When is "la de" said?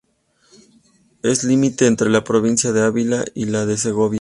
3.45-3.77